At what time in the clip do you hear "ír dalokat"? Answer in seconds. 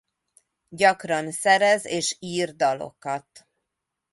2.19-3.47